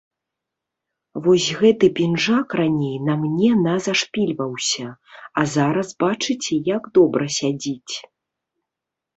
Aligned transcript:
Вось 1.25 1.49
гэты 1.59 1.89
пінжак 1.99 2.55
раней 2.61 2.95
на 3.09 3.17
мне 3.25 3.51
на 3.67 3.75
зашпільваўся, 3.89 4.87
а 5.43 5.47
зараз, 5.55 5.87
бачыце, 6.05 6.53
як 6.75 6.83
добра 7.01 7.25
сядзіць. 7.39 7.95